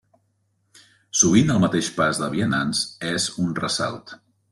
Sovint 1.19 1.51
el 1.55 1.61
mateix 1.63 1.89
pas 1.97 2.21
de 2.21 2.31
vianants 2.37 2.81
és 3.11 3.29
un 3.45 3.53
ressalt. 3.61 4.17